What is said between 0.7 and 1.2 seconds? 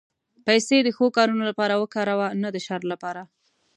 د ښو